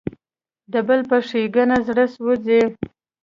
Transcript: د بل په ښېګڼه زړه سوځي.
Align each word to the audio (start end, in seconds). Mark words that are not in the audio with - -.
د 0.71 0.73
بل 0.87 1.01
په 1.09 1.17
ښېګڼه 1.27 1.77
زړه 1.87 2.05
سوځي. 2.15 2.61